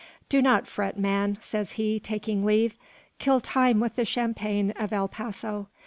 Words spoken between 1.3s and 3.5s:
says he, taking leave. "Kill